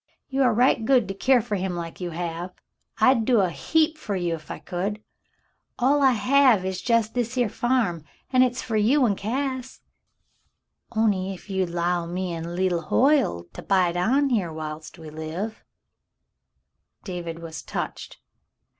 "You 0.29 0.41
are 0.41 0.51
right 0.51 0.83
good 0.83 1.07
to 1.09 1.13
keer 1.13 1.43
fer 1.43 1.53
him 1.57 1.75
like 1.75 2.01
you 2.01 2.09
have. 2.09 2.55
I'd 2.97 3.23
do 3.23 3.41
a 3.41 3.51
heap 3.51 3.99
fer 3.99 4.15
you 4.15 4.33
ef 4.33 4.49
I 4.49 4.57
could. 4.57 5.03
All 5.77 6.01
I 6.01 6.13
have 6.13 6.65
is 6.65 6.81
jest 6.81 7.13
this 7.13 7.35
here 7.35 7.47
farm, 7.49 8.03
an' 8.33 8.41
hit's 8.41 8.63
fer 8.63 8.75
you 8.77 9.05
an' 9.05 9.15
Cass. 9.15 9.81
On'y 10.93 11.35
ef 11.35 11.51
ye'd 11.51 11.69
'low 11.69 12.07
me 12.07 12.33
an* 12.33 12.55
leetle 12.55 12.81
Hoyle 12.81 13.43
to 13.53 13.61
bide 13.61 13.95
on 13.95 14.29
here 14.29 14.51
whilst 14.51 14.97
we 14.97 15.11
live 15.11 15.63
—"David 17.03 17.37
was 17.37 17.61
touched. 17.61 18.17